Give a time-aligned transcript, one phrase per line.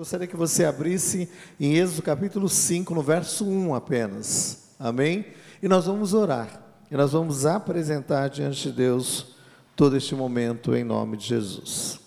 [0.00, 1.28] Gostaria que você abrisse
[1.60, 4.70] em Êxodo capítulo 5, no verso 1 apenas.
[4.78, 5.26] Amém?
[5.62, 6.58] E nós vamos orar.
[6.90, 9.34] E nós vamos apresentar diante de Deus
[9.76, 12.00] todo este momento em nome de Jesus.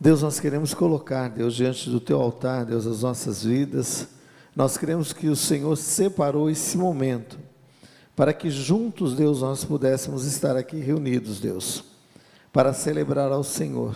[0.00, 4.08] Deus, nós queremos colocar, Deus, diante do teu altar, Deus, as nossas vidas.
[4.56, 7.38] Nós queremos que o Senhor separou esse momento
[8.16, 11.84] para que juntos, Deus, nós pudéssemos estar aqui reunidos, Deus,
[12.50, 13.94] para celebrar ao Senhor.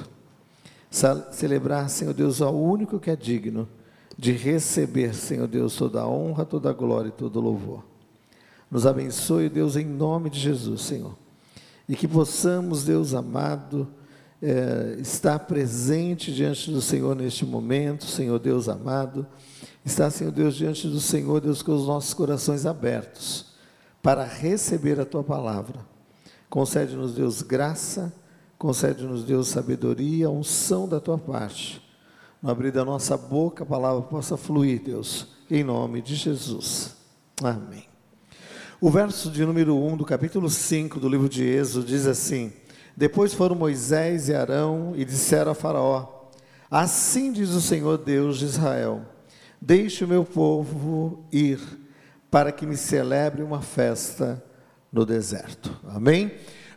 [1.33, 3.69] Celebrar, Senhor Deus, ao único que é digno
[4.17, 7.85] de receber, Senhor Deus, toda a honra, toda a glória e todo o louvor.
[8.71, 11.19] Nos abençoe, Deus, em nome de Jesus, Senhor.
[11.89, 13.89] E que possamos, Deus amado,
[14.41, 19.27] é, estar presente diante do Senhor neste momento, Senhor Deus amado,
[19.85, 23.47] estar, Senhor Deus, diante do Senhor, Deus, com os nossos corações abertos,
[24.01, 25.81] para receber a Tua palavra.
[26.49, 28.15] Concede-nos, Deus, graça,
[28.59, 31.83] concede-nos, Deus, sabedoria, unção da Tua parte.
[32.43, 36.97] No abrir da nossa boca, a palavra possa fluir, Deus, em nome de Jesus.
[37.43, 37.85] Amém.
[38.81, 42.53] O verso de número 1 do capítulo 5 do livro de Êxodo diz assim:
[42.97, 46.29] depois foram Moisés e Arão e disseram a Faraó:
[46.71, 49.03] Assim diz o Senhor Deus de Israel:
[49.61, 51.59] Deixe o meu povo ir,
[52.31, 54.43] para que me celebre uma festa
[54.93, 55.77] no deserto.
[55.89, 56.33] Amém?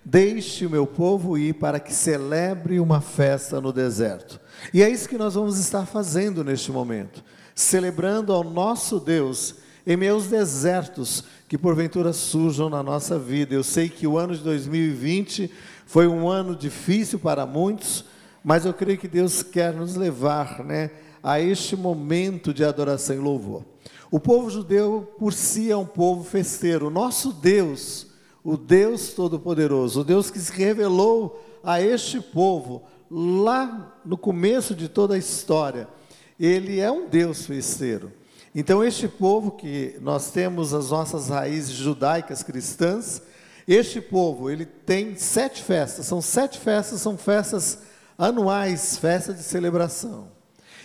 [0.10, 4.40] Deixe o meu povo ir para que celebre uma festa no deserto.
[4.74, 7.22] E é isso que nós vamos estar fazendo neste momento,
[7.54, 13.54] celebrando ao nosso Deus em meus desertos que porventura surjam na nossa vida.
[13.54, 15.52] Eu sei que o ano de 2020
[15.86, 18.06] foi um ano difícil para muitos,
[18.42, 20.90] mas eu creio que Deus quer nos levar, né,
[21.22, 23.66] a este momento de adoração e louvor.
[24.10, 26.88] O povo judeu por si é um povo festeiro.
[26.88, 28.08] O nosso Deus,
[28.44, 34.88] o Deus Todo-Poderoso, o Deus que se revelou a este povo lá no começo de
[34.88, 35.88] toda a história,
[36.40, 38.12] ele é um Deus festeiro.
[38.54, 43.22] Então, este povo que nós temos as nossas raízes judaicas cristãs,
[43.68, 47.80] este povo, ele tem sete festas, são sete festas, são festas
[48.18, 50.30] anuais, festas de celebração.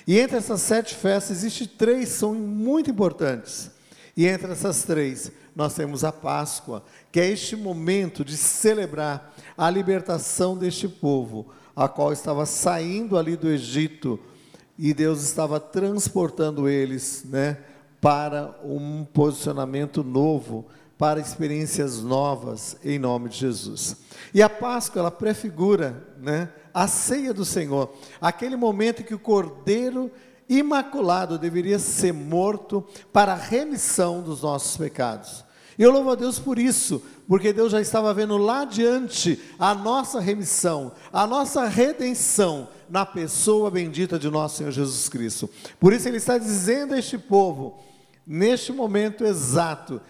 [0.06, 3.70] E entre essas sete festas, existem três são muito importantes.
[4.16, 9.68] E entre essas três, nós temos a Páscoa, que é este momento de celebrar a
[9.68, 14.18] libertação deste povo, a qual estava saindo ali do Egito,
[14.78, 17.58] e Deus estava transportando eles, né,
[18.00, 20.66] para um posicionamento novo,
[20.98, 23.96] para experiências novas em nome de Jesus.
[24.32, 29.18] E a Páscoa ela prefigura, né, a ceia do Senhor, aquele momento em que o
[29.18, 30.10] Cordeiro
[30.48, 35.44] imaculado deveria ser morto para a remissão dos nossos pecados.
[35.78, 39.74] E eu louvo a Deus por isso, porque Deus já estava vendo lá adiante a
[39.74, 45.48] nossa remissão, a nossa redenção na pessoa bendita de nosso Senhor Jesus Cristo.
[45.80, 47.78] Por isso Ele está dizendo a este povo,
[48.26, 50.00] neste momento exato,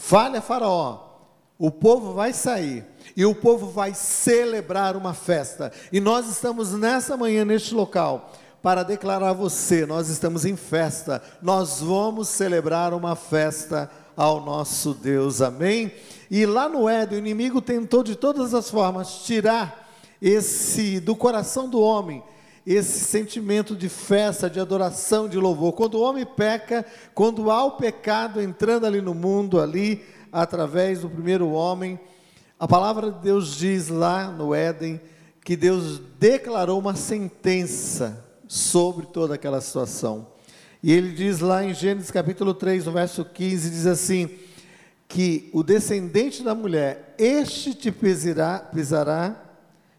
[0.00, 1.10] Fale a Faraó:
[1.58, 5.70] o povo vai sair e o povo vai celebrar uma festa.
[5.92, 8.32] E nós estamos nessa manhã, neste local,
[8.62, 14.94] para declarar a você: nós estamos em festa, nós vamos celebrar uma festa ao nosso
[14.94, 15.92] Deus, amém?
[16.30, 19.88] E lá no Éden, o inimigo tentou de todas as formas tirar
[20.20, 22.22] esse do coração do homem
[22.66, 25.72] esse sentimento de festa, de adoração, de louvor.
[25.72, 26.84] Quando o homem peca,
[27.14, 31.98] quando há o pecado entrando ali no mundo, ali, através do primeiro homem,
[32.58, 35.00] a palavra de Deus diz lá no Éden
[35.42, 40.26] que Deus declarou uma sentença sobre toda aquela situação.
[40.82, 44.28] E ele diz lá em Gênesis capítulo 3, no verso 15, diz assim:
[45.06, 49.40] que o descendente da mulher, este te pisará, pisará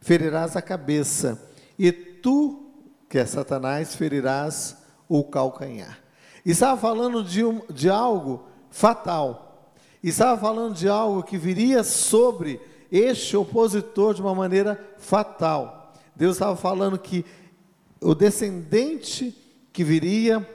[0.01, 1.41] ferirás a cabeça,
[1.79, 2.73] e tu,
[3.07, 4.75] que é Satanás, ferirás
[5.07, 5.99] o calcanhar.
[6.45, 9.71] E estava falando de, um, de algo fatal.
[10.03, 12.59] E estava falando de algo que viria sobre
[12.91, 15.93] este opositor de uma maneira fatal.
[16.15, 17.23] Deus estava falando que
[18.01, 19.37] o descendente
[19.71, 20.47] que viria,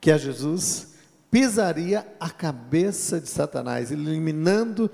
[0.00, 0.94] que é Jesus,
[1.30, 4.90] pisaria a cabeça de Satanás, eliminando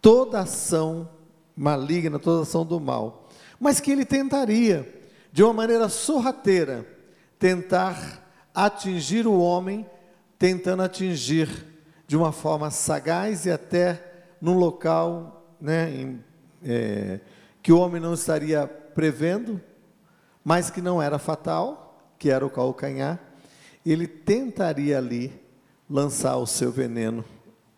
[0.00, 1.08] toda ação
[1.54, 3.28] maligna, toda ação do mal.
[3.60, 6.86] Mas que ele tentaria de uma maneira sorrateira,
[7.38, 8.22] tentar
[8.54, 9.86] atingir o homem,
[10.38, 11.48] tentando atingir
[12.06, 14.02] de uma forma sagaz e até
[14.40, 16.24] num local né, em,
[16.64, 17.20] é,
[17.62, 19.60] que o homem não estaria prevendo,
[20.44, 23.18] mas que não era fatal, que era o calcanhar,
[23.84, 25.32] ele tentaria ali
[25.88, 27.24] lançar o seu veneno,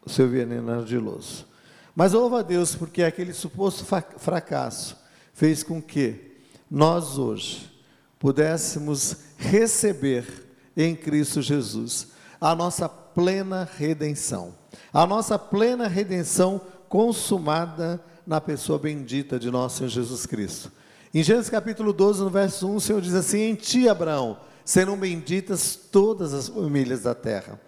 [0.04, 1.46] o seu veneno ardiloso.
[1.94, 3.84] Mas louva a Deus, porque aquele suposto
[4.18, 4.96] fracasso
[5.32, 6.36] fez com que
[6.70, 7.72] nós hoje
[8.18, 10.46] pudéssemos receber
[10.76, 12.08] em Cristo Jesus
[12.40, 14.54] a nossa plena redenção,
[14.92, 20.70] a nossa plena redenção consumada na pessoa bendita de nosso Senhor Jesus Cristo.
[21.16, 24.98] Em Gênesis capítulo 12, no verso 1, o Senhor diz assim: Em ti, Abraão, serão
[24.98, 27.58] benditas todas as famílias da terra.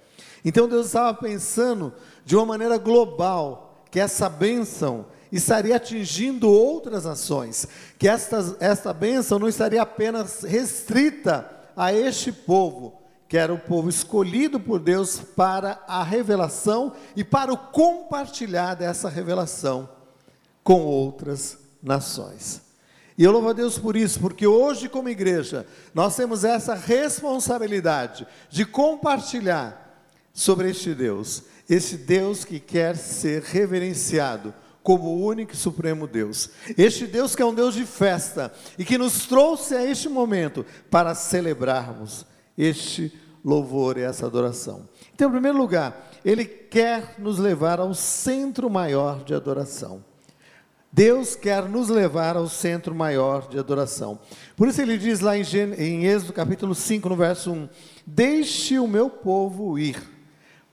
[0.45, 1.95] Então Deus estava pensando
[2.27, 7.67] de uma maneira global que essa bênção estaria atingindo outras nações,
[7.99, 13.89] que esta, esta bênção não estaria apenas restrita a este povo, que era o povo
[13.89, 19.89] escolhido por Deus para a revelação e para o compartilhar dessa revelação
[20.63, 22.68] com outras nações.
[23.19, 28.25] E eu louvo a Deus por isso, porque hoje, como igreja, nós temos essa responsabilidade
[28.49, 34.55] de compartilhar sobre este Deus, esse Deus que quer ser reverenciado
[34.85, 36.49] como o único e supremo Deus.
[36.79, 40.65] Este Deus que é um Deus de festa e que nos trouxe a este momento
[40.89, 42.25] para celebrarmos
[42.57, 43.13] este
[43.45, 44.89] louvor e essa adoração.
[45.13, 50.05] Então, em primeiro lugar, ele quer nos levar ao centro maior de adoração.
[50.91, 54.19] Deus quer nos levar ao centro maior de adoração.
[54.57, 55.43] Por isso ele diz lá em,
[55.77, 57.69] em Êxodo capítulo 5, no verso 1:
[58.07, 60.01] Deixe o meu povo ir,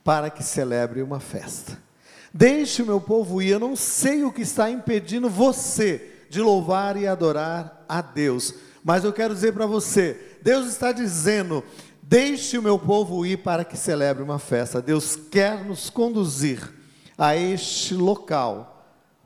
[0.04, 1.78] para que celebre uma festa.
[2.34, 3.52] Deixe o meu povo ir.
[3.52, 8.54] Eu não sei o que está impedindo você de louvar e adorar a Deus,
[8.84, 11.64] mas eu quero dizer para você: Deus está dizendo,
[12.02, 14.82] deixe o meu povo ir para que celebre uma festa.
[14.82, 16.74] Deus quer nos conduzir
[17.18, 18.75] a este local,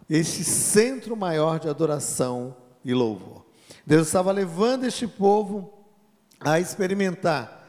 [0.09, 3.45] este centro maior de adoração e louvor.
[3.85, 5.73] Deus estava levando este povo
[6.39, 7.67] a experimentar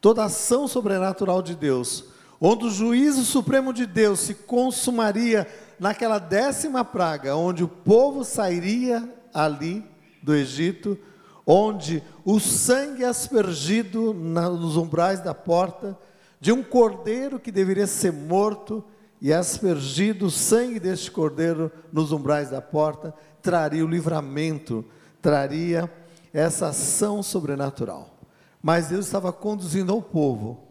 [0.00, 2.12] toda a ação sobrenatural de Deus
[2.44, 5.46] onde o juízo supremo de Deus se consumaria
[5.78, 9.84] naquela décima praga, onde o povo sairia ali
[10.20, 10.98] do Egito,
[11.46, 15.96] onde o sangue aspergido nos umbrais da porta,
[16.40, 18.84] de um cordeiro que deveria ser morto,
[19.22, 24.84] e aspergido o sangue deste cordeiro nos umbrais da porta, traria o livramento,
[25.22, 25.88] traria
[26.34, 28.18] essa ação sobrenatural.
[28.60, 30.64] Mas Deus estava conduzindo o povo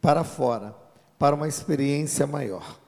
[0.00, 0.74] para fora
[1.18, 2.78] para uma experiência maior.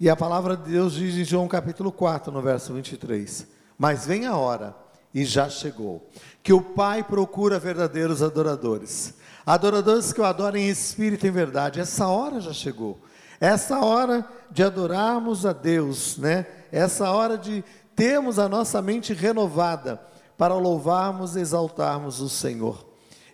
[0.00, 3.46] E a palavra de Deus diz em João capítulo 4, no verso 23:
[3.78, 4.74] Mas vem a hora,
[5.14, 6.04] e já chegou,
[6.42, 9.14] que o Pai procura verdadeiros adoradores,
[9.46, 11.78] adoradores que o adorem em espírito e em verdade.
[11.78, 12.98] Essa hora já chegou,
[13.40, 16.46] essa hora de adorarmos a Deus, né?
[16.72, 20.00] Essa hora de termos a nossa mente renovada
[20.36, 22.86] para louvarmos e exaltarmos o Senhor.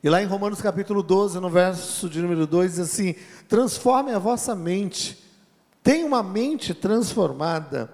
[0.02, 3.14] E lá em Romanos capítulo 12, no verso de número 2, diz assim:
[3.49, 5.22] Transforme a vossa mente,
[5.82, 7.90] tenha uma mente transformada,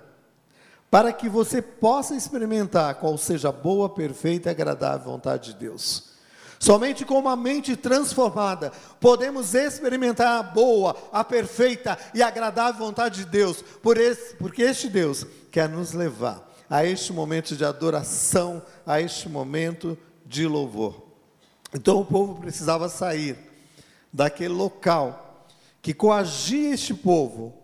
[0.91, 6.18] para que você possa experimentar qual seja a boa, perfeita e agradável vontade de Deus.
[6.59, 13.31] Somente com uma mente transformada podemos experimentar a boa, a perfeita e agradável vontade de
[13.31, 19.01] Deus, por esse, porque este Deus quer nos levar a este momento de adoração, a
[19.01, 19.97] este momento
[20.27, 21.07] de louvor.
[21.73, 23.39] Então o povo precisava sair
[24.13, 25.47] daquele local
[25.81, 27.55] que coagia este povo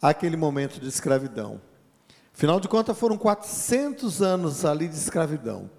[0.00, 1.60] àquele momento de escravidão.
[2.34, 5.70] Afinal de contas, foram 400 anos ali de escravidão.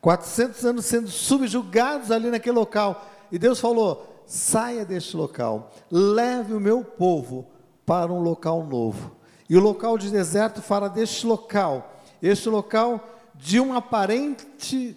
[0.00, 3.06] 400 anos sendo subjugados ali naquele local.
[3.30, 7.46] E Deus falou: saia deste local, leve o meu povo
[7.84, 9.16] para um local novo.
[9.48, 13.02] E o local de deserto fala deste local, este local
[13.34, 14.96] de um aparente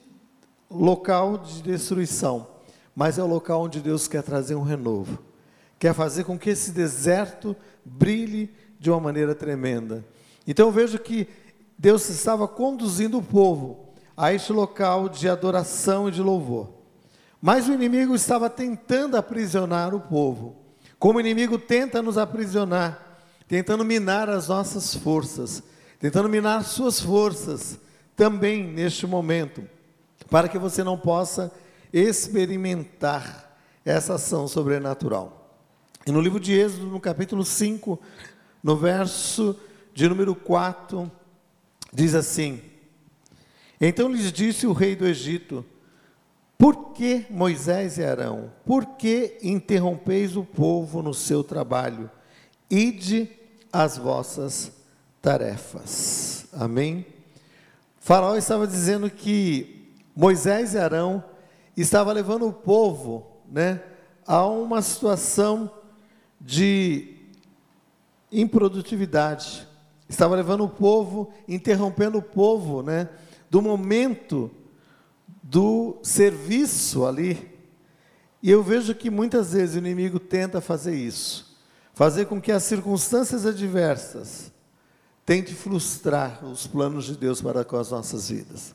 [0.70, 2.48] local de destruição,
[2.96, 5.20] mas é o local onde Deus quer trazer um renovo,
[5.80, 10.04] quer fazer com que esse deserto brilhe de uma maneira tremenda.
[10.46, 11.30] Então eu vejo que
[11.78, 16.70] Deus estava conduzindo o povo a este local de adoração e de louvor.
[17.42, 20.56] Mas o inimigo estava tentando aprisionar o povo.
[21.00, 25.64] Como o inimigo tenta nos aprisionar, tentando minar as nossas forças,
[26.00, 27.80] tentando minar suas forças
[28.16, 29.64] também neste momento
[30.30, 31.52] para que você não possa
[31.92, 35.58] experimentar essa ação sobrenatural.
[36.06, 38.00] E no livro de Êxodo, no capítulo 5,
[38.64, 39.60] no verso
[39.94, 41.12] de número 4,
[41.92, 42.62] diz assim:
[43.84, 45.66] Então lhes disse o rei do Egito:
[46.56, 48.52] Por que Moisés e Arão?
[48.64, 52.10] Por que interrompeis o povo no seu trabalho?
[52.70, 53.28] Ide
[53.74, 54.72] as vossas
[55.20, 56.46] tarefas.
[56.54, 57.08] Amém?
[58.00, 61.24] Faraó estava dizendo que Moisés e Arão
[61.76, 63.82] estavam levando o povo né,
[64.28, 65.72] a uma situação
[66.40, 67.16] de
[68.32, 69.68] improdutividade.
[70.08, 73.10] Estava levando o povo, interrompendo o povo né,
[73.52, 74.50] do momento
[75.44, 77.52] do serviço ali.
[78.42, 81.60] E eu vejo que muitas vezes o inimigo tenta fazer isso,
[81.94, 84.54] fazer com que as circunstâncias adversas
[85.26, 88.74] tente frustrar os planos de Deus para com as nossas vidas.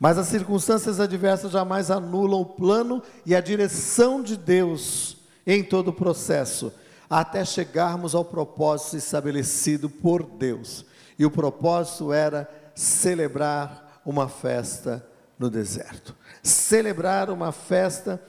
[0.00, 5.88] Mas as circunstâncias adversas jamais anulam o plano e a direção de Deus em todo
[5.88, 6.72] o processo,
[7.08, 10.86] até chegarmos ao propósito estabelecido por Deus.
[11.18, 15.04] E o propósito era celebrar uma festa
[15.36, 16.14] no deserto.
[16.42, 18.22] Celebrar uma festa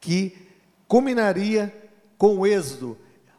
[0.00, 0.48] que
[0.88, 1.72] culminaria
[2.16, 2.96] com o êxodo.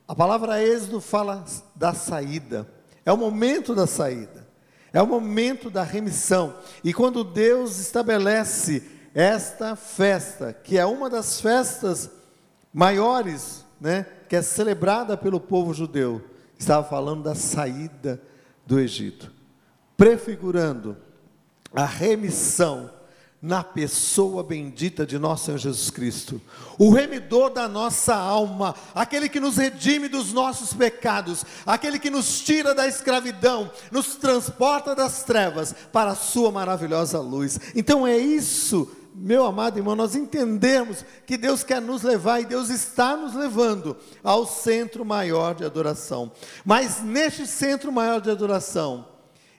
[0.08, 1.44] A palavra êxodo fala
[1.76, 2.68] da saída.
[3.04, 4.48] É o momento da saída.
[4.94, 6.56] É o momento da remissão.
[6.84, 8.84] E quando Deus estabelece
[9.16, 12.10] esta festa, que é uma das festas
[12.74, 16.22] maiores, né, que é celebrada pelo povo judeu,
[16.58, 18.22] estava falando da saída
[18.66, 19.32] do Egito,
[19.98, 20.96] prefigurando
[21.74, 22.90] a remissão
[23.42, 26.40] na pessoa bendita de nosso Senhor Jesus Cristo,
[26.78, 32.42] o remidor da nossa alma, aquele que nos redime dos nossos pecados, aquele que nos
[32.42, 37.60] tira da escravidão, nos transporta das trevas para a sua maravilhosa luz.
[37.75, 42.70] Então é isso, meu amado irmão, nós entendemos que Deus quer nos levar e Deus
[42.70, 46.32] está nos levando ao centro maior de adoração.
[46.63, 49.08] Mas neste centro maior de adoração,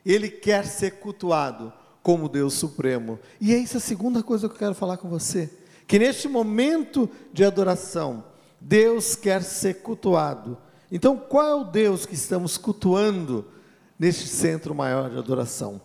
[0.07, 3.18] ele quer ser cultuado como Deus Supremo.
[3.40, 5.50] E é isso a segunda coisa que eu quero falar com você.
[5.87, 8.25] Que neste momento de adoração,
[8.61, 10.59] Deus quer ser cultuado.
[10.90, 13.47] Então, qual é o Deus que estamos cultuando
[13.99, 15.80] neste centro maior de adoração?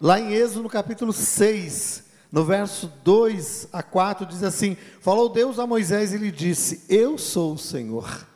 [0.00, 5.58] Lá em Êxodo, no capítulo 6, no verso 2 a 4, diz assim: Falou Deus
[5.58, 8.26] a Moisés e lhe disse: Eu sou o Senhor.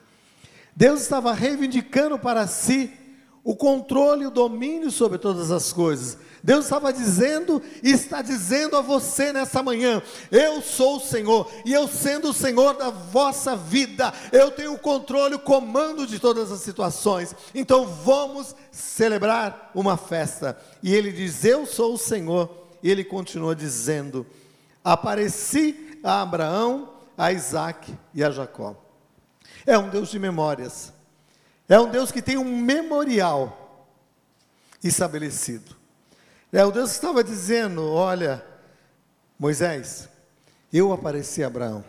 [0.74, 2.92] Deus estava reivindicando para si
[3.42, 6.18] o controle e o domínio sobre todas as coisas.
[6.42, 11.72] Deus estava dizendo e está dizendo a você nessa manhã: Eu sou o Senhor, e
[11.72, 16.52] eu sendo o Senhor da vossa vida, eu tenho o controle, o comando de todas
[16.52, 17.34] as situações.
[17.54, 20.58] Então vamos celebrar uma festa.
[20.82, 22.50] E ele diz: Eu sou o Senhor,
[22.82, 24.26] e ele continua dizendo:
[24.84, 28.76] Apareci a Abraão, a Isaac e a Jacó.
[29.66, 30.92] É um Deus de memórias.
[31.68, 33.86] É um Deus que tem um memorial
[34.82, 35.77] estabelecido.
[36.52, 38.44] É o Deus estava dizendo: Olha,
[39.38, 40.08] Moisés,
[40.72, 41.84] eu apareci a Abraão,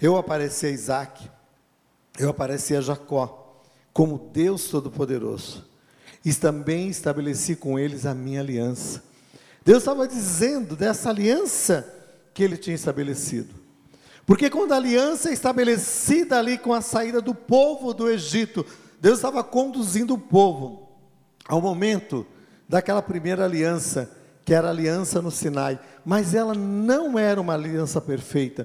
[0.00, 1.30] eu apareci a Isaac,
[2.18, 3.62] eu apareci a Jacó,
[3.92, 5.64] como Deus Todo-Poderoso,
[6.24, 9.04] e também estabeleci com eles a minha aliança.
[9.64, 11.86] Deus estava dizendo dessa aliança
[12.34, 13.54] que ele tinha estabelecido.
[14.26, 18.64] Porque quando a aliança é estabelecida ali com a saída do povo do Egito,
[19.00, 20.88] Deus estava conduzindo o povo
[21.48, 22.26] ao momento
[22.70, 24.08] daquela primeira aliança,
[24.44, 28.64] que era a aliança no Sinai, mas ela não era uma aliança perfeita,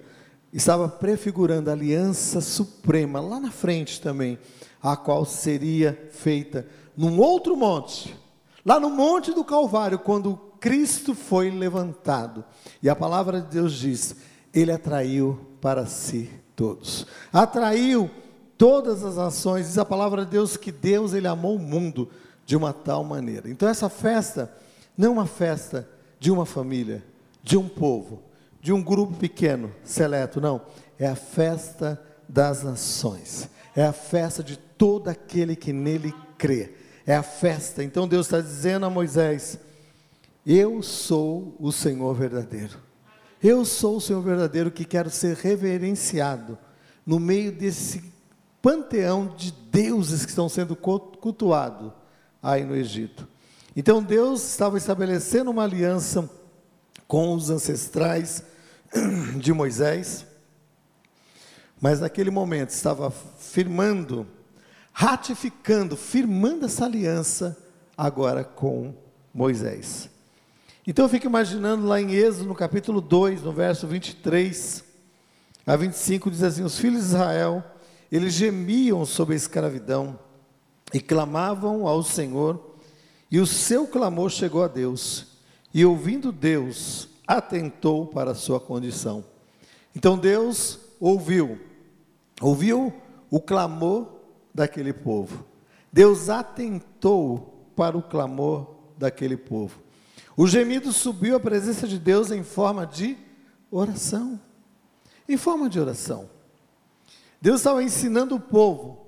[0.53, 4.37] estava prefigurando a aliança suprema lá na frente também,
[4.79, 8.15] a qual seria feita num outro monte,
[8.63, 12.45] lá no monte do Calvário, quando Cristo foi levantado.
[12.83, 14.15] E a palavra de Deus diz:
[14.53, 17.07] Ele atraiu para si todos.
[17.33, 18.09] Atraiu
[18.55, 22.07] todas as ações, diz a palavra de Deus que Deus ele amou o mundo
[22.45, 23.49] de uma tal maneira.
[23.49, 24.51] Então, essa festa
[24.97, 25.87] não é uma festa
[26.19, 27.03] de uma família,
[27.43, 28.21] de um povo,
[28.61, 30.61] de um grupo pequeno, seleto, não.
[30.97, 33.49] É a festa das nações.
[33.75, 36.73] É a festa de todo aquele que nele crê.
[37.05, 37.83] É a festa.
[37.83, 39.59] Então, Deus está dizendo a Moisés:
[40.45, 42.79] Eu sou o Senhor verdadeiro.
[43.43, 46.57] Eu sou o Senhor verdadeiro que quero ser reverenciado
[47.05, 48.03] no meio desse
[48.61, 51.91] panteão de deuses que estão sendo cultuados
[52.45, 53.27] aí no Egito.
[53.75, 56.29] Então Deus estava estabelecendo uma aliança
[57.07, 58.43] com os ancestrais
[59.37, 60.27] de Moisés,
[61.81, 64.27] mas naquele momento estava firmando,
[64.93, 67.57] ratificando, firmando essa aliança
[67.97, 68.93] agora com
[69.33, 70.07] Moisés.
[70.85, 74.83] Então eu fico imaginando lá em Êxodo, no capítulo 2, no verso 23
[75.65, 77.63] a 25, diz assim: Os filhos de Israel,
[78.11, 80.19] eles gemiam sob a escravidão,
[80.95, 82.77] e clamavam ao Senhor,
[83.29, 85.25] e o seu clamor chegou a Deus,
[85.73, 89.21] e ouvindo Deus, atentou para a sua condição.
[89.93, 91.59] Então Deus ouviu,
[92.39, 92.93] ouviu
[93.29, 94.07] o clamor
[94.53, 95.43] daquele povo.
[95.91, 98.65] Deus atentou para o clamor
[98.97, 99.77] daquele povo.
[100.37, 103.17] O gemido subiu à presença de Deus em forma de
[103.69, 104.39] oração.
[105.27, 106.29] Em forma de oração.
[107.41, 109.04] Deus estava ensinando o povo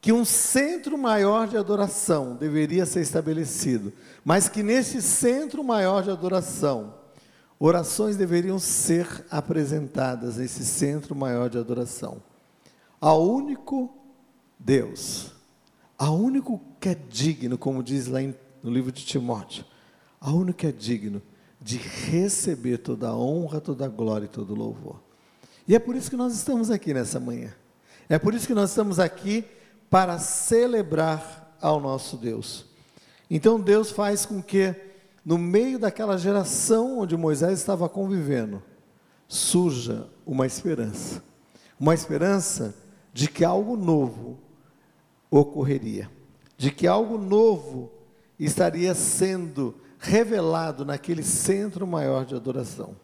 [0.00, 3.92] que um centro maior de adoração deveria ser estabelecido,
[4.24, 6.94] mas que nesse centro maior de adoração,
[7.58, 12.22] orações deveriam ser apresentadas nesse centro maior de adoração.
[12.98, 13.94] Ao único
[14.58, 15.32] Deus,
[15.98, 18.20] ao único que é digno, como diz lá
[18.62, 19.66] no livro de Timóteo,
[20.18, 21.20] ao único que é digno
[21.60, 25.02] de receber toda a honra, toda a glória e todo o louvor.
[25.68, 27.54] E é por isso que nós estamos aqui nessa manhã.
[28.08, 29.44] É por isso que nós estamos aqui
[29.90, 32.64] para celebrar ao nosso Deus.
[33.28, 34.74] Então Deus faz com que,
[35.24, 38.62] no meio daquela geração onde Moisés estava convivendo,
[39.28, 41.22] surja uma esperança.
[41.78, 42.74] Uma esperança
[43.12, 44.38] de que algo novo
[45.30, 46.10] ocorreria,
[46.56, 47.90] de que algo novo
[48.38, 52.96] estaria sendo revelado naquele centro maior de adoração.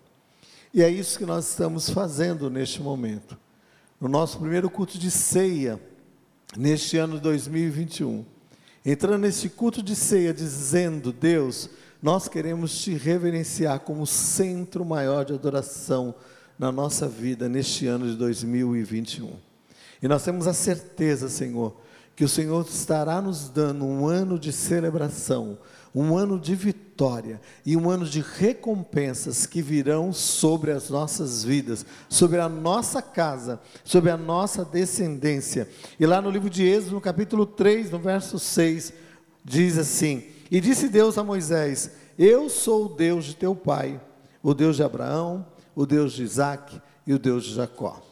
[0.72, 3.38] E é isso que nós estamos fazendo neste momento.
[4.00, 5.80] No nosso primeiro culto de ceia,
[6.54, 8.24] neste ano de 2021,
[8.84, 11.70] entrando nesse culto de ceia, dizendo: Deus,
[12.02, 16.14] nós queremos te reverenciar como centro maior de adoração
[16.58, 19.32] na nossa vida neste ano de 2021.
[20.02, 21.76] E nós temos a certeza, Senhor,
[22.14, 25.58] que o Senhor estará nos dando um ano de celebração,
[25.98, 31.86] um ano de vitória e um ano de recompensas que virão sobre as nossas vidas,
[32.06, 35.66] sobre a nossa casa, sobre a nossa descendência.
[35.98, 38.92] E lá no livro de Êxodo, no capítulo 3, no verso 6,
[39.42, 43.98] diz assim: E disse Deus a Moisés: Eu sou o Deus de teu pai,
[44.42, 48.02] o Deus de Abraão, o Deus de Isaac e o Deus de Jacó.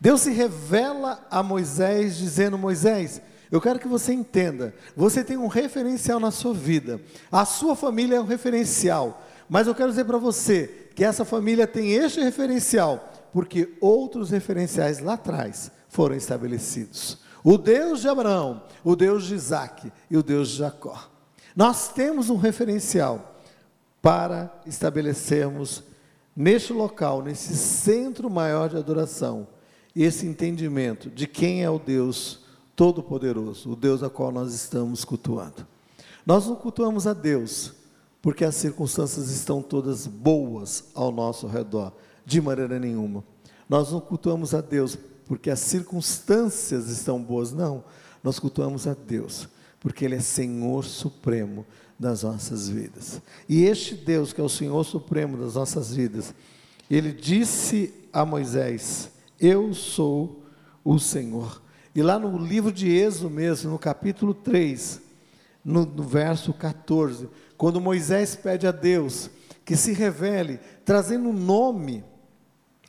[0.00, 5.48] Deus se revela a Moisés, dizendo: Moisés, eu quero que você entenda, você tem um
[5.48, 10.18] referencial na sua vida, a sua família é um referencial, mas eu quero dizer para
[10.18, 17.18] você que essa família tem este referencial, porque outros referenciais lá atrás foram estabelecidos.
[17.42, 21.10] O Deus de Abraão, o Deus de Isaac e o Deus de Jacó.
[21.56, 23.42] Nós temos um referencial
[24.00, 25.82] para estabelecermos
[26.36, 29.48] neste local, nesse centro maior de adoração,
[29.94, 32.39] esse entendimento de quem é o Deus
[32.80, 35.66] Todo-Poderoso, o Deus a qual nós estamos cultuando.
[36.24, 37.74] Nós não cultuamos a Deus
[38.22, 41.92] porque as circunstâncias estão todas boas ao nosso redor,
[42.24, 43.22] de maneira nenhuma.
[43.68, 47.84] Nós não cultuamos a Deus porque as circunstâncias estão boas, não.
[48.24, 49.46] Nós cultuamos a Deus
[49.78, 51.66] porque Ele é Senhor Supremo
[51.98, 53.20] das nossas vidas.
[53.46, 56.34] E este Deus, que é o Senhor Supremo das nossas vidas,
[56.90, 60.42] Ele disse a Moisés: Eu sou
[60.82, 61.60] o Senhor.
[61.94, 65.00] E lá no livro de Êxodo mesmo, no capítulo 3,
[65.64, 69.28] no, no verso 14, quando Moisés pede a Deus
[69.64, 72.04] que se revele, trazendo um nome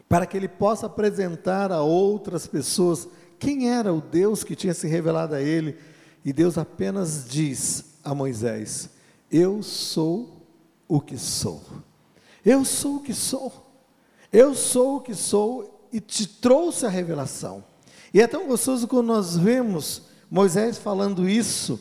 [0.07, 3.07] para que ele possa apresentar a outras pessoas
[3.39, 5.77] quem era o Deus que tinha se revelado a ele,
[6.23, 8.89] e Deus apenas diz a Moisés:
[9.31, 10.45] Eu sou
[10.87, 11.63] o que sou.
[12.45, 13.51] Eu sou o que sou.
[14.31, 17.63] Eu sou o que sou e te trouxe a revelação.
[18.13, 21.79] E é tão gostoso quando nós vemos Moisés falando isso,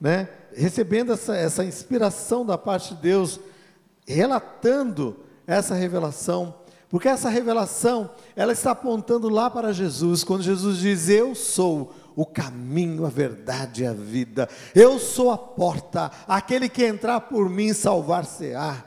[0.00, 0.28] né?
[0.54, 3.40] recebendo essa, essa inspiração da parte de Deus,
[4.06, 6.54] relatando essa revelação,
[6.88, 12.26] porque essa revelação, ela está apontando lá para Jesus, quando Jesus diz: Eu sou o
[12.26, 17.72] caminho, a verdade e a vida, eu sou a porta, aquele que entrar por mim
[17.72, 18.84] salvar-se-á,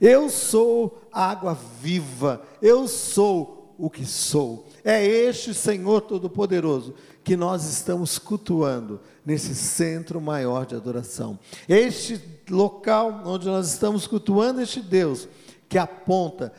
[0.00, 4.66] eu sou a água viva, eu sou o que sou.
[4.84, 11.38] É este Senhor Todo-Poderoso que nós estamos cultuando nesse centro maior de adoração.
[11.68, 15.28] Este local onde nós estamos cultuando este Deus
[15.68, 16.52] que aponta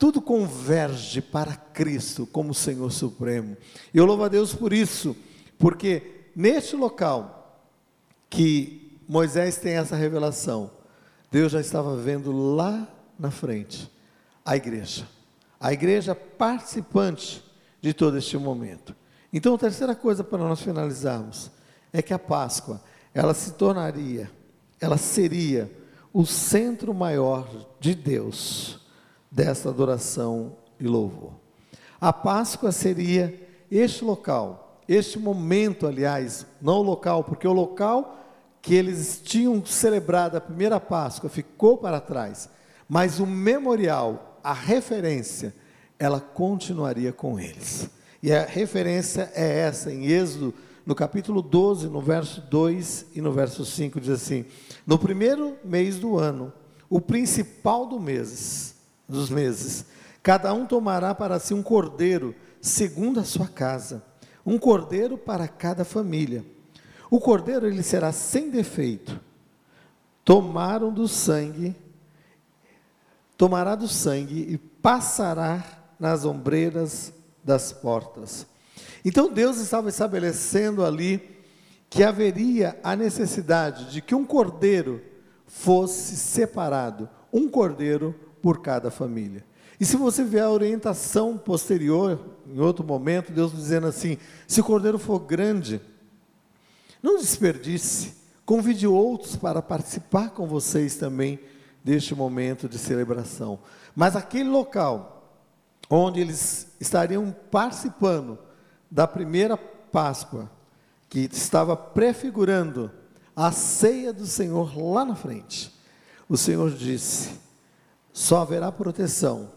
[0.00, 3.54] tudo converge para Cristo como Senhor Supremo.
[3.92, 5.14] Eu louvo a Deus por isso,
[5.58, 7.62] porque neste local
[8.30, 10.70] que Moisés tem essa revelação,
[11.30, 12.88] Deus já estava vendo lá
[13.18, 13.90] na frente
[14.42, 15.06] a igreja.
[15.60, 17.44] A igreja participante
[17.80, 18.94] de todo este momento.
[19.32, 21.50] Então, a terceira coisa para nós finalizarmos
[21.92, 22.80] é que a Páscoa,
[23.14, 24.30] ela se tornaria,
[24.80, 25.70] ela seria
[26.12, 28.80] o centro maior de Deus
[29.30, 31.32] desta adoração e louvor.
[32.00, 38.16] A Páscoa seria este local, este momento, aliás, não o local, porque o local
[38.60, 42.48] que eles tinham celebrado a primeira Páscoa ficou para trás,
[42.88, 45.54] mas o memorial, a referência,
[46.00, 47.88] ela continuaria com eles.
[48.22, 53.30] E a referência é essa, em Êxodo, no capítulo 12, no verso 2 e no
[53.30, 54.46] verso 5, diz assim:
[54.86, 56.52] No primeiro mês do ano,
[56.88, 58.74] o principal do mês,
[59.06, 59.84] dos meses,
[60.22, 64.02] cada um tomará para si um cordeiro, segundo a sua casa,
[64.44, 66.44] um cordeiro para cada família.
[67.10, 69.20] O cordeiro ele será sem defeito.
[70.24, 71.76] Tomaram do sangue
[73.40, 75.64] tomará do sangue e passará
[76.00, 77.12] nas ombreiras
[77.44, 78.46] das portas.
[79.04, 81.38] Então Deus estava estabelecendo ali
[81.90, 85.02] que haveria a necessidade de que um cordeiro
[85.46, 89.44] fosse separado, um cordeiro por cada família.
[89.78, 94.64] E se você ver a orientação posterior, em outro momento, Deus dizendo assim: se o
[94.64, 95.80] cordeiro for grande,
[97.02, 101.40] não desperdice, convide outros para participar com vocês também
[101.82, 103.58] deste momento de celebração.
[103.96, 105.19] Mas aquele local
[105.90, 108.38] onde eles estariam participando
[108.88, 110.48] da primeira Páscoa,
[111.08, 112.92] que estava prefigurando
[113.34, 115.74] a ceia do Senhor lá na frente,
[116.28, 117.40] o Senhor disse:
[118.12, 119.50] só haverá proteção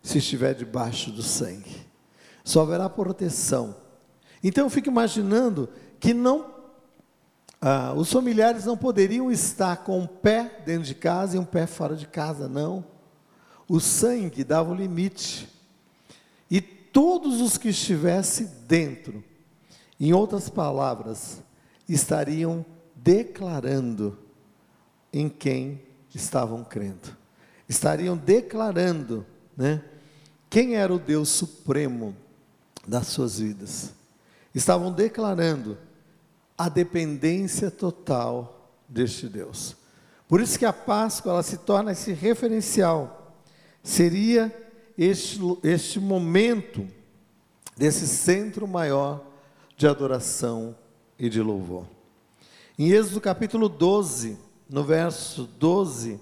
[0.00, 1.86] se estiver debaixo do sangue.
[2.44, 3.74] Só haverá proteção.
[4.42, 5.68] Então eu fico imaginando
[5.98, 6.52] que não
[7.64, 11.64] ah, os familiares não poderiam estar com um pé dentro de casa e um pé
[11.64, 12.84] fora de casa, não.
[13.68, 15.48] O sangue dava o limite.
[16.92, 19.24] Todos os que estivessem dentro,
[19.98, 21.42] em outras palavras,
[21.88, 24.18] estariam declarando
[25.12, 25.80] em quem
[26.14, 27.16] estavam crendo.
[27.68, 29.26] Estariam declarando,
[29.56, 29.82] né?
[30.50, 32.14] Quem era o Deus supremo
[32.86, 33.92] das suas vidas?
[34.54, 35.78] Estavam declarando
[36.58, 39.74] a dependência total deste Deus.
[40.28, 43.34] Por isso que a Páscoa ela se torna esse referencial.
[43.82, 44.54] Seria
[44.96, 46.86] este, este momento
[47.76, 49.24] desse centro maior
[49.76, 50.76] de adoração
[51.18, 51.86] e de louvor.
[52.78, 56.20] Em Êxodo capítulo 12, no verso 12,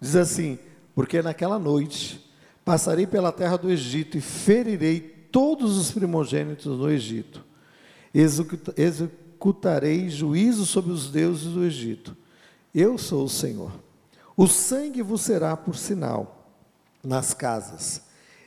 [0.00, 0.58] diz assim:
[0.94, 2.28] Porque naquela noite
[2.68, 7.42] Passarei pela terra do Egito e ferirei todos os primogênitos do Egito.
[8.76, 12.14] Executarei juízo sobre os deuses do Egito.
[12.74, 13.72] Eu sou o Senhor.
[14.36, 16.37] O sangue vos será por sinal
[17.08, 18.02] nas casas.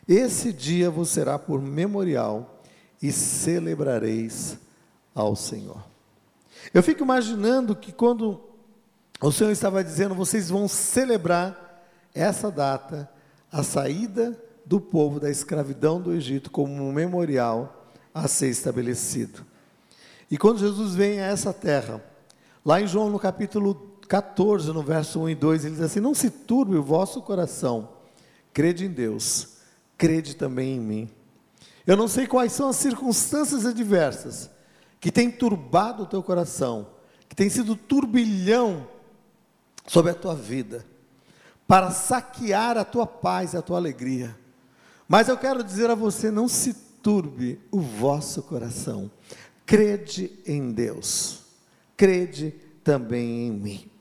[0.08, 2.62] Esse dia vos será por memorial
[3.02, 4.58] e celebrareis
[5.16, 5.84] ao Senhor.
[6.72, 8.40] Eu fico imaginando que quando
[9.20, 13.10] o Senhor estava dizendo, vocês vão celebrar essa data,
[13.52, 19.44] a saída do povo da escravidão do Egito como um memorial a ser estabelecido.
[20.30, 22.02] E quando Jesus vem a essa terra,
[22.64, 26.14] lá em João no capítulo 14, no verso 1 e 2, ele diz assim: Não
[26.14, 28.01] se turbe o vosso coração,
[28.54, 29.58] crede em Deus,
[29.98, 31.10] crede também em mim.
[31.86, 34.50] Eu não sei quais são as circunstâncias adversas
[35.00, 36.88] que têm turbado o teu coração,
[37.28, 38.88] que tem sido turbilhão
[39.88, 40.86] sobre a tua vida
[41.68, 44.38] para saquear a tua paz a tua alegria.
[45.08, 49.10] Mas eu quero dizer a você: não se turbe o vosso coração.
[49.66, 51.40] Crede em Deus,
[51.96, 53.92] crede também em mim.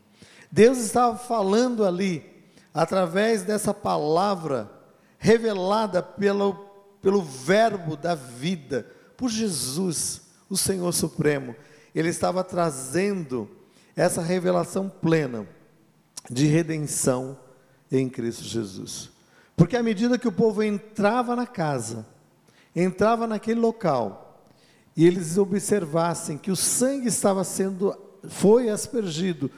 [0.50, 2.24] Deus estava falando ali,
[2.72, 4.70] através dessa palavra
[5.18, 6.54] revelada pelo,
[7.02, 11.54] pelo Verbo da vida, por Jesus, o Senhor Supremo.
[11.94, 13.48] Ele estava trazendo
[13.94, 15.46] essa revelação plena
[16.28, 17.38] de redenção
[17.90, 19.11] em Cristo Jesus.
[19.56, 22.06] Porque à medida que o povo entrava na casa,
[22.74, 24.46] entrava naquele local,
[24.96, 27.96] e eles observassem que o sangue estava sendo,
[28.28, 29.50] foi aspergido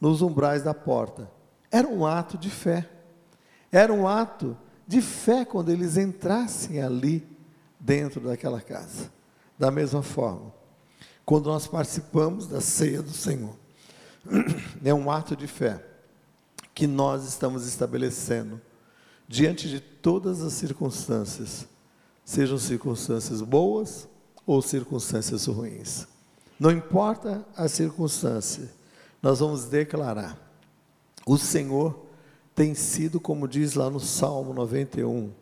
[0.00, 1.30] nos umbrais da porta,
[1.74, 2.88] era um ato de fé.
[3.72, 4.56] Era um ato
[4.86, 7.26] de fé quando eles entrassem ali
[7.80, 9.10] dentro daquela casa.
[9.58, 10.54] Da mesma forma,
[11.26, 13.56] quando nós participamos da ceia do Senhor,
[14.84, 15.84] é um ato de fé
[16.72, 18.60] que nós estamos estabelecendo
[19.26, 21.66] diante de todas as circunstâncias,
[22.24, 24.06] sejam circunstâncias boas
[24.46, 26.06] ou circunstâncias ruins.
[26.56, 28.70] Não importa a circunstância,
[29.20, 30.43] nós vamos declarar:
[31.26, 32.06] o Senhor
[32.54, 35.32] tem sido, como diz lá no Salmo 91,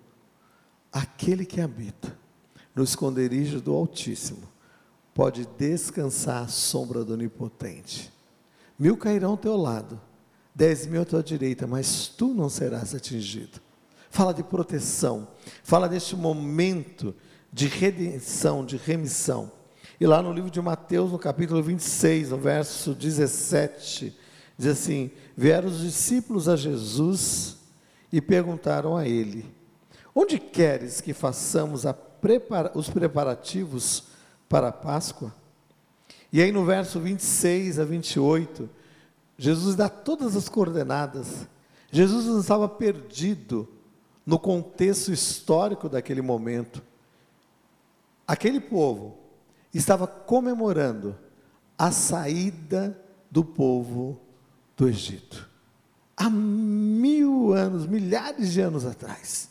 [0.92, 2.16] aquele que habita
[2.74, 4.48] no esconderijo do Altíssimo,
[5.12, 8.12] pode descansar à sombra do Onipotente.
[8.78, 10.00] Mil cairão ao teu lado
[10.54, 13.60] dez mil à tua direita, mas tu não serás atingido.
[14.10, 15.28] Fala de proteção,
[15.62, 17.14] fala deste momento
[17.52, 19.50] de redenção, de remissão.
[19.98, 24.14] E lá no livro de Mateus, no capítulo 26, no verso 17,
[24.62, 27.56] diz assim: Vieram os discípulos a Jesus
[28.12, 29.44] e perguntaram a ele:
[30.14, 31.84] Onde queres que façamos
[32.20, 34.04] prepara os preparativos
[34.48, 35.34] para a Páscoa?
[36.32, 38.70] E aí no verso 26 a 28,
[39.36, 41.46] Jesus dá todas as coordenadas.
[41.90, 43.68] Jesus não estava perdido
[44.24, 46.80] no contexto histórico daquele momento.
[48.26, 49.18] Aquele povo
[49.74, 51.18] estava comemorando
[51.76, 52.96] a saída
[53.30, 54.18] do povo
[54.82, 55.48] do Egito.
[56.16, 59.48] há mil anos, milhares de anos atrás.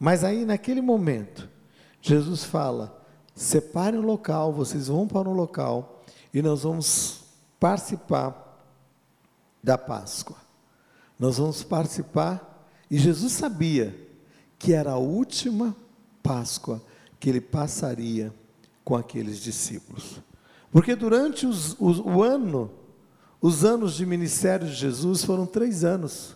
[0.00, 1.48] Mas aí, naquele momento,
[2.02, 3.00] Jesus fala:
[3.36, 7.20] separem o local, vocês vão para um local e nós vamos
[7.60, 8.66] participar
[9.62, 10.36] da Páscoa.
[11.20, 13.96] Nós vamos participar, e Jesus sabia
[14.58, 15.76] que era a última
[16.20, 16.82] Páscoa
[17.20, 18.34] que ele passaria
[18.84, 20.20] com aqueles discípulos.
[20.72, 22.83] Porque durante os, os, o ano,
[23.46, 26.34] os anos de ministério de Jesus foram três anos.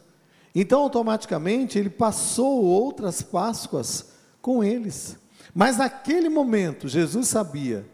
[0.54, 4.10] Então, automaticamente, ele passou outras Páscoas
[4.42, 5.16] com eles.
[5.54, 7.86] Mas naquele momento, Jesus sabia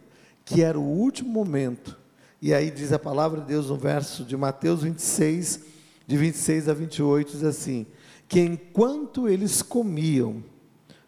[0.45, 1.97] que era o último momento.
[2.43, 5.61] E aí diz a palavra de Deus no verso de Mateus 26,
[6.09, 7.87] de 26 a 28, diz assim:
[8.27, 10.43] que enquanto eles comiam,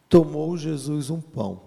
[0.09, 1.61] tomou Jesus um pão.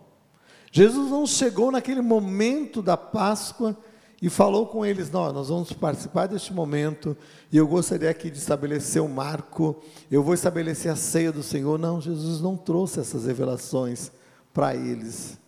[0.71, 3.77] Jesus não chegou naquele momento da Páscoa
[4.21, 7.15] e falou com eles: Não, nós vamos participar deste momento
[7.51, 11.79] e eu gostaria aqui de estabelecer um marco, eu vou estabelecer a ceia do Senhor.
[11.79, 14.11] Não, Jesus não trouxe essas revelações
[14.53, 15.39] para eles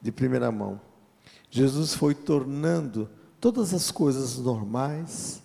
[0.00, 0.80] de primeira mão.
[1.50, 3.08] Jesus foi tornando
[3.40, 5.42] todas as coisas normais,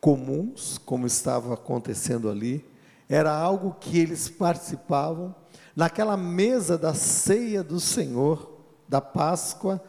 [0.00, 2.64] comuns, como estava acontecendo ali,
[3.08, 5.34] era algo que eles participavam.
[5.74, 8.50] Naquela mesa da ceia do Senhor,
[8.88, 9.82] da Páscoa,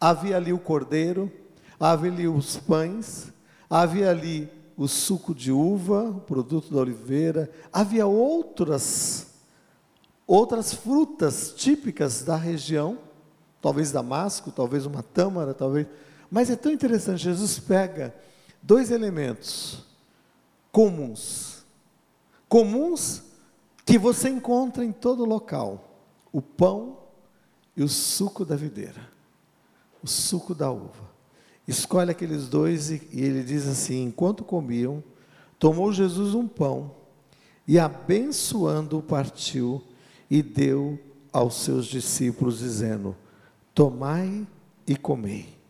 [0.00, 1.30] havia ali o cordeiro,
[1.78, 3.32] havia ali os pães,
[3.68, 9.26] havia ali o suco de uva, o produto da oliveira, havia outras
[10.26, 12.98] outras frutas típicas da região,
[13.60, 15.88] talvez damasco, talvez uma tâmara, talvez.
[16.30, 18.14] Mas é tão interessante, Jesus pega
[18.62, 19.84] dois elementos
[20.70, 21.64] comuns,
[22.48, 23.22] comuns
[23.84, 25.98] que você encontra em todo local:
[26.32, 26.98] o pão
[27.76, 29.00] e o suco da videira,
[30.02, 31.10] o suco da uva.
[31.66, 35.02] Escolhe aqueles dois e, e ele diz assim: enquanto comiam,
[35.58, 36.92] tomou Jesus um pão
[37.66, 39.82] e, abençoando-o, partiu
[40.30, 40.98] e deu
[41.32, 43.16] aos seus discípulos, dizendo:
[43.74, 44.46] Tomai
[44.86, 45.60] e comei.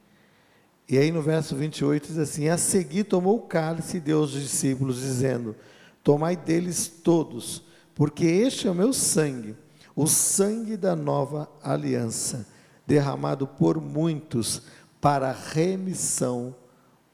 [0.88, 4.32] E aí no verso 28 diz assim: A seguir tomou o cálice e deu aos
[4.32, 5.54] discípulos, dizendo:
[6.02, 7.62] Tomai deles todos,
[7.94, 9.54] porque este é o meu sangue,
[9.94, 12.46] o sangue da nova aliança,
[12.90, 14.62] derramado por muitos
[15.00, 16.56] para a remissão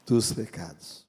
[0.07, 1.06] dos pecados.